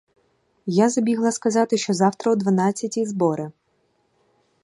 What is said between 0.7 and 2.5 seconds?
Я забігла сказати, що завтра о